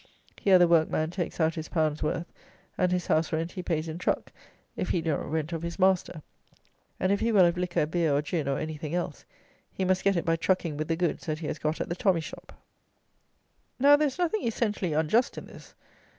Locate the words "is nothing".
14.07-14.41